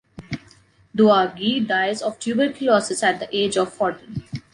[0.97, 4.23] Douagi dies of tuberculosis at the age of forty.